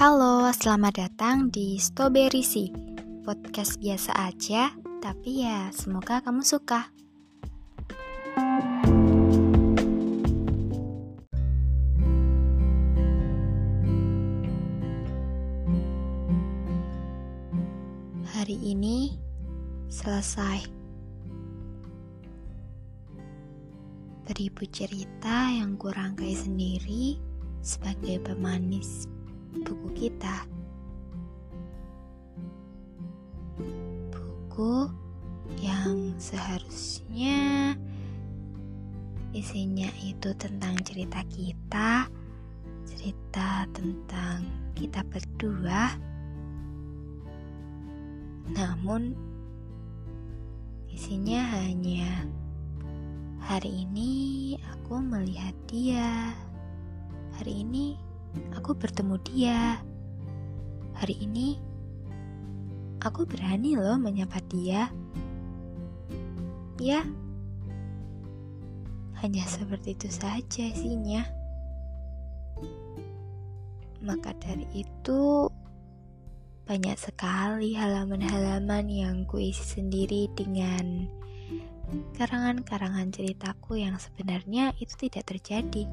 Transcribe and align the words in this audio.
Halo, 0.00 0.48
selamat 0.48 0.96
datang 0.96 1.52
di 1.52 1.76
Strawberry 1.76 2.40
Sea. 2.40 2.72
Podcast 3.20 3.76
biasa 3.76 4.32
aja, 4.32 4.72
tapi 5.04 5.44
ya 5.44 5.68
semoga 5.76 6.24
kamu 6.24 6.40
suka. 6.40 6.88
Hari 18.24 18.56
ini 18.56 19.20
selesai. 19.92 20.64
Beribu 24.24 24.64
cerita 24.72 25.52
yang 25.52 25.76
kurangkai 25.76 26.32
sendiri 26.32 27.20
sebagai 27.60 28.24
pemanis 28.24 29.19
buku 29.54 29.88
kita. 30.06 30.46
Buku 34.10 34.86
yang 35.58 36.14
seharusnya 36.16 37.74
isinya 39.34 39.90
itu 40.02 40.30
tentang 40.38 40.78
cerita 40.86 41.22
kita, 41.26 42.06
cerita 42.86 43.66
tentang 43.74 44.46
kita 44.74 45.02
berdua. 45.06 45.94
Namun 48.50 49.14
isinya 50.90 51.42
hanya 51.58 52.26
hari 53.42 53.86
ini 53.86 54.54
aku 54.74 54.98
melihat 54.98 55.54
dia. 55.70 56.34
Hari 57.38 57.64
ini 57.64 58.09
aku 58.54 58.74
bertemu 58.76 59.16
dia. 59.26 59.60
Hari 61.00 61.16
ini, 61.24 61.56
aku 63.00 63.24
berani 63.24 63.74
loh 63.74 63.96
menyapa 63.96 64.38
dia. 64.50 64.92
Ya, 66.80 67.04
hanya 69.20 69.44
seperti 69.44 69.92
itu 69.92 70.08
saja 70.08 70.64
isinya. 70.64 71.24
Maka 74.00 74.32
dari 74.40 74.64
itu, 74.72 75.52
banyak 76.64 76.96
sekali 76.96 77.76
halaman-halaman 77.76 78.88
yang 78.88 79.16
kuisi 79.28 79.76
sendiri 79.76 80.32
dengan 80.32 81.04
karangan-karangan 82.16 83.12
ceritaku 83.12 83.76
yang 83.76 84.00
sebenarnya 84.00 84.72
itu 84.80 84.94
tidak 84.96 85.28
terjadi. 85.28 85.84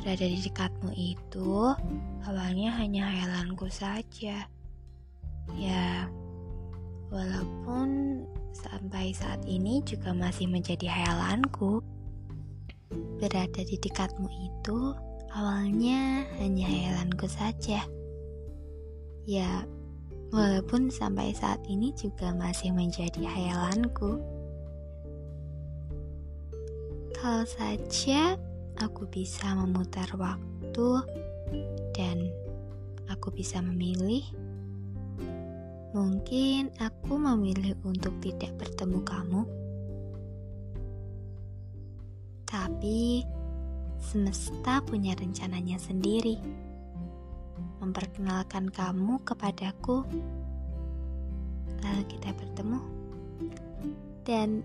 Berada 0.00 0.24
di 0.24 0.40
dekatmu 0.40 0.90
itu 0.96 1.76
awalnya 2.24 2.72
hanya 2.80 3.12
hayalanku 3.12 3.68
saja. 3.68 4.48
Ya, 5.58 6.08
walaupun 7.12 8.22
sampai 8.56 9.12
saat 9.12 9.44
ini 9.44 9.84
juga 9.84 10.16
masih 10.16 10.48
menjadi 10.48 10.88
hayalanku. 10.88 11.84
Berada 13.20 13.60
di 13.60 13.76
dekatmu 13.76 14.28
itu 14.32 14.96
awalnya 15.36 16.24
hanya 16.40 16.64
hayalanku 16.68 17.28
saja. 17.28 17.84
Ya, 19.28 19.68
walaupun 20.32 20.88
sampai 20.88 21.36
saat 21.36 21.60
ini 21.68 21.92
juga 21.92 22.32
masih 22.32 22.72
menjadi 22.72 23.22
hayalanku. 23.28 24.18
Kalau 27.12 27.46
saja 27.46 28.34
aku 28.82 29.06
bisa 29.06 29.54
memutar 29.54 30.10
waktu 30.18 30.88
dan 31.94 32.18
aku 33.06 33.30
bisa 33.30 33.62
memilih. 33.62 34.26
Mungkin 35.94 36.72
aku 36.82 37.14
memilih 37.14 37.78
untuk 37.84 38.16
tidak 38.24 38.56
bertemu 38.58 38.98
kamu, 39.04 39.42
tapi 42.48 43.22
semesta 44.00 44.80
punya 44.82 45.12
rencananya 45.14 45.76
sendiri. 45.76 46.40
Memperkenalkan 47.84 48.72
kamu 48.72 49.20
kepadaku, 49.20 50.02
lalu 51.84 52.02
kita 52.08 52.32
bertemu, 52.32 52.80
dan 54.24 54.64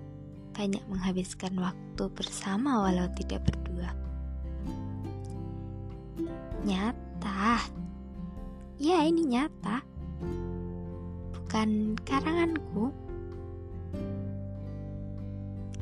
banyak 0.56 0.82
menghabiskan 0.88 1.60
waktu 1.60 2.04
bersama, 2.16 2.88
walau 2.88 3.12
tidak 3.20 3.44
berdua 3.52 4.07
nyata. 6.66 7.62
Ya, 8.78 9.06
ini 9.06 9.26
nyata. 9.26 9.82
Bukan 11.34 11.98
karanganku. 12.06 12.94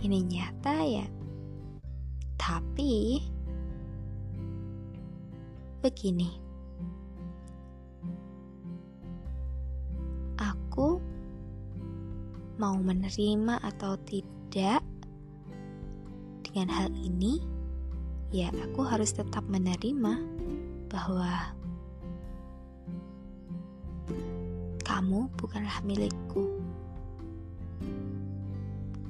Ini 0.03 0.19
nyata 0.25 0.75
ya. 0.83 1.07
Tapi 2.35 3.19
begini. 5.85 6.29
Aku 10.41 10.99
mau 12.55 12.75
menerima 12.79 13.59
atau 13.59 13.99
tidak 14.07 14.79
dengan 16.43 16.71
hal 16.71 16.89
ini, 16.95 17.43
ya 18.31 18.47
aku 18.63 18.87
harus 18.87 19.11
tetap 19.11 19.43
menerima 19.51 20.23
bahwa 20.95 21.51
kamu 24.87 25.27
bukanlah 25.35 25.83
milikku. 25.83 26.55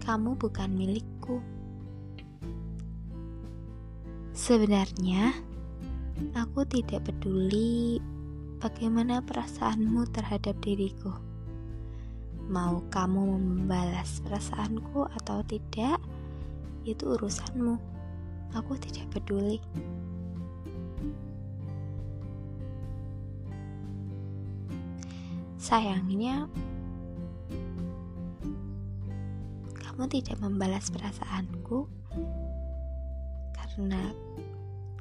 Kamu 0.02 0.34
bukan 0.34 0.74
milikku. 0.74 1.46
Sebenarnya, 4.34 5.30
aku 6.34 6.66
tidak 6.66 7.06
peduli 7.06 8.02
bagaimana 8.58 9.22
perasaanmu 9.22 10.10
terhadap 10.10 10.58
diriku. 10.66 11.14
Mau 12.50 12.82
kamu 12.90 13.38
membalas 13.38 14.26
perasaanku 14.26 15.06
atau 15.22 15.46
tidak, 15.46 16.02
itu 16.82 17.14
urusanmu. 17.14 17.78
Aku 18.58 18.74
tidak 18.82 19.06
peduli. 19.14 19.62
Sayangnya, 25.66 26.46
kamu 29.74 30.06
tidak 30.14 30.38
membalas 30.38 30.94
perasaanku 30.94 31.90
karena 33.50 34.14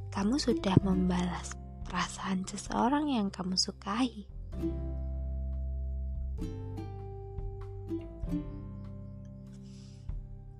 kamu 0.08 0.40
sudah 0.40 0.72
membalas 0.80 1.52
perasaan 1.84 2.48
seseorang 2.48 3.12
yang 3.12 3.28
kamu 3.28 3.60
sukai. 3.60 4.24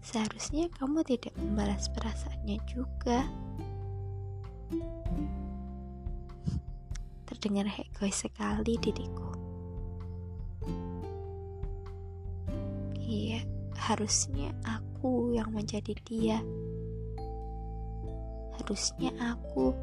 Seharusnya 0.05 0.69
kamu 0.77 1.01
tidak 1.09 1.33
membalas 1.41 1.89
perasaannya 1.89 2.61
juga. 2.69 3.25
Terdengar 7.25 7.73
egois 7.73 8.21
sekali 8.21 8.77
diriku. 8.77 9.44
Harusnya 13.85 14.49
aku 14.65 15.37
yang 15.37 15.53
menjadi 15.53 15.93
dia. 16.09 16.41
Harusnya 18.57 19.13
aku. 19.21 19.77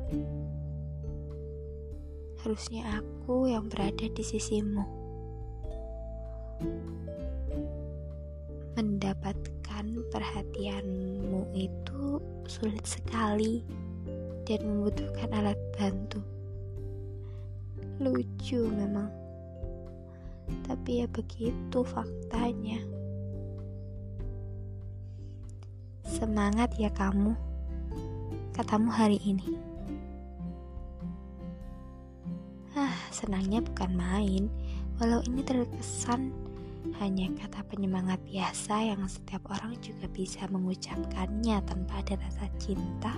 Harusnya 2.42 2.98
aku 2.98 3.46
yang 3.46 3.70
berada 3.70 4.10
di 4.10 4.24
sisimu. 4.26 4.82
Mendapatkan 8.74 9.86
perhatianmu 10.10 11.54
itu 11.54 12.18
sulit 12.50 12.82
sekali 12.82 13.62
dan 14.50 14.66
membutuhkan 14.66 15.30
alat 15.30 15.60
bantu. 15.78 16.26
Lucu 18.02 18.66
memang. 18.66 19.14
Tapi 20.66 21.06
ya 21.06 21.08
begitu 21.14 21.86
faktanya. 21.86 23.01
Semangat 26.22 26.78
ya 26.78 26.94
kamu, 26.94 27.34
katamu 28.54 28.94
hari 28.94 29.18
ini. 29.26 29.58
Ah, 32.78 32.94
senangnya 33.10 33.58
bukan 33.66 33.90
main, 33.98 34.46
walau 35.02 35.26
ini 35.26 35.42
terkesan 35.42 36.30
hanya 37.02 37.26
kata 37.42 37.66
penyemangat 37.66 38.22
biasa 38.30 38.94
yang 38.94 39.02
setiap 39.10 39.50
orang 39.50 39.74
juga 39.82 40.06
bisa 40.14 40.46
mengucapkannya 40.46 41.58
tanpa 41.66 42.06
ada 42.06 42.14
rasa 42.22 42.46
cinta. 42.62 43.18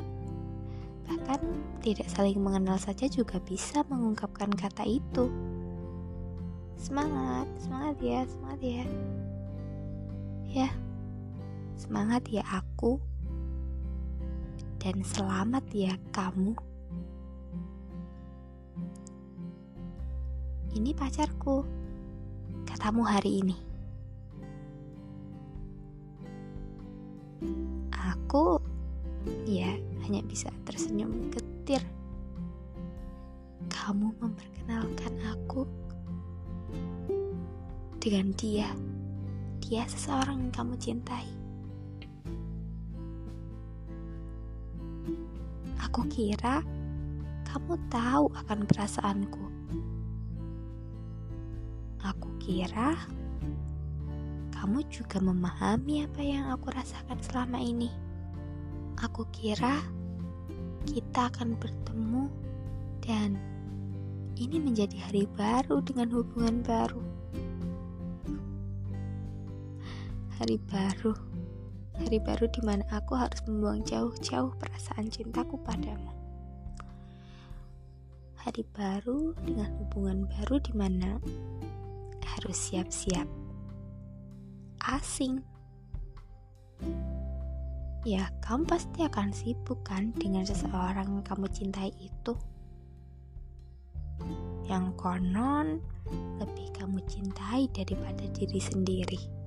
Bahkan 1.03 1.44
tidak 1.83 2.07
saling 2.07 2.39
mengenal 2.39 2.79
saja 2.79 3.11
juga 3.11 3.35
bisa 3.44 3.83
mengungkapkan 3.91 4.47
kata 4.55 4.88
itu. 4.88 5.27
Semangat, 6.79 7.51
semangat 7.59 8.00
ya, 8.00 8.23
semangat 8.31 8.59
ya. 8.63 8.85
Ya, 10.47 10.69
semangat 11.78 12.25
ya 12.30 12.44
aku. 12.48 13.00
Dan 14.84 15.00
selamat 15.02 15.64
ya 15.72 15.96
kamu. 16.12 16.54
Ini 20.74 20.90
pacarku, 20.98 21.64
katamu 22.66 23.06
hari 23.06 23.46
ini. 23.46 23.58
Aku, 27.94 28.58
ya, 29.46 29.70
hanya 30.04 30.25
bisa 30.25 30.50
tersenyum 30.66 31.30
getir. 31.30 31.80
Kamu 33.70 34.18
memperkenalkan 34.18 35.14
aku 35.30 35.64
dengan 38.02 38.34
dia. 38.34 38.68
Dia 39.62 39.88
seseorang 39.88 40.50
yang 40.50 40.52
kamu 40.52 40.74
cintai. 40.81 41.43
Aku 45.94 46.10
kira 46.10 46.66
kamu 47.45 47.78
tahu 47.94 48.25
akan 48.34 48.66
perasaanku. 48.66 49.45
Aku 52.01 52.34
kira 52.42 52.98
kamu 54.57 54.90
juga 54.90 55.22
memahami 55.22 56.01
apa 56.01 56.18
yang 56.25 56.50
aku 56.50 56.74
rasakan 56.74 57.22
selama 57.22 57.62
ini. 57.62 57.94
Aku 59.06 59.30
kira 59.30 59.86
kita 60.90 61.30
akan 61.30 61.62
bertemu 61.62 62.25
dan 63.06 63.38
ini 64.34 64.57
menjadi 64.66 64.98
hari 64.98 65.30
baru 65.38 65.78
dengan 65.86 66.10
hubungan 66.10 66.66
baru. 66.66 67.06
Hari 70.42 70.57
baru, 70.66 71.13
hari 72.01 72.18
baru 72.18 72.50
di 72.50 72.62
mana 72.66 72.81
aku 72.90 73.13
harus 73.13 73.42
membuang 73.45 73.86
jauh-jauh 73.86 74.54
perasaan 74.57 75.13
cintaku 75.13 75.62
padamu. 75.62 76.10
Hari 78.42 78.66
baru 78.75 79.38
dengan 79.45 79.69
hubungan 79.80 80.25
baru 80.28 80.60
di 80.60 80.74
mana 80.75 81.22
harus 82.34 82.57
siap-siap 82.57 83.30
asing. 84.84 85.40
Ya, 88.04 88.28
kamu 88.44 88.68
pasti 88.68 89.00
akan 89.00 89.31
sibuk 89.31 89.80
kan 89.88 90.12
dengan 90.19 90.44
seseorang 90.44 91.07
yang 91.07 91.24
kamu 91.24 91.48
cintai 91.56 91.94
itu. 91.96 92.36
Yang 94.68 94.92
konon 95.00 95.80
lebih 96.36 96.68
kamu 96.75 97.00
cintai 97.07 97.72
daripada 97.72 98.28
diri 98.36 98.60
sendiri. 98.60 99.43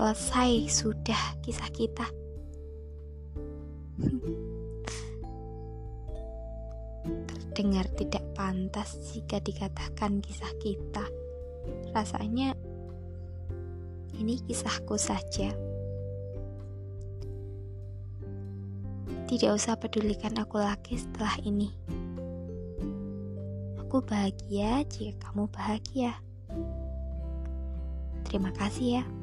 Selesai 0.00 0.72
sudah 0.72 1.22
kisah 1.44 1.68
kita. 1.76 2.08
Terdengar 7.28 7.84
tidak 8.00 8.24
pantas 8.32 8.96
jika 9.12 9.44
dikatakan 9.44 10.24
kisah 10.24 10.48
kita. 10.56 11.04
Rasanya 11.92 12.56
ini 14.16 14.40
kisahku 14.48 14.96
saja. 14.96 15.52
Tidak 19.28 19.52
usah 19.52 19.76
pedulikan 19.76 20.32
aku 20.40 20.64
lagi 20.64 20.96
setelah 20.96 21.36
ini. 21.44 21.76
Aku 23.84 24.00
bahagia 24.00 24.80
jika 24.88 25.28
kamu 25.28 25.44
bahagia. 25.52 26.16
Terima 28.24 28.48
kasih 28.56 29.04
ya. 29.04 29.19